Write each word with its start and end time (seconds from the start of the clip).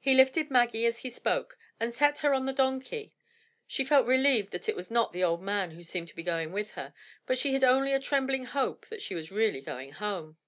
He 0.00 0.14
lifted 0.16 0.50
Maggie 0.50 0.84
as 0.84 1.02
he 1.02 1.10
spoke, 1.10 1.56
and 1.78 1.94
set 1.94 2.18
her 2.26 2.34
on 2.34 2.44
the 2.44 2.52
donkey. 2.52 3.14
She 3.68 3.84
felt 3.84 4.04
relieved 4.04 4.50
that 4.50 4.68
it 4.68 4.74
was 4.74 4.90
not 4.90 5.12
the 5.12 5.22
old 5.22 5.40
man 5.42 5.70
who 5.70 5.84
seemed 5.84 6.08
to 6.08 6.16
be 6.16 6.24
going 6.24 6.50
with 6.50 6.72
her, 6.72 6.92
but 7.24 7.38
she 7.38 7.52
had 7.52 7.62
only 7.62 7.92
a 7.92 8.00
trembling 8.00 8.46
hope 8.46 8.86
that 8.86 9.00
she 9.00 9.14
was 9.14 9.30
really 9.30 9.60
going 9.60 9.92
home. 9.92 10.38